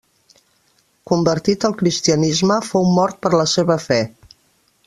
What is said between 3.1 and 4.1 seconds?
per la seva fe.